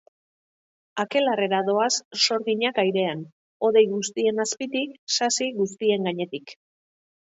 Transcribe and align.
Akelarrera 1.03 1.59
doaz 1.67 1.91
sorginak 2.23 2.81
airean 2.85 3.23
hodei 3.69 3.87
guztien 3.95 4.49
azpitik, 4.49 5.01
sasi 5.21 5.53
guztien 5.63 6.13
gainetik. 6.13 6.61